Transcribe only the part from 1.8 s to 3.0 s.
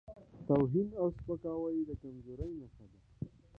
د کمزورۍ نښه ده.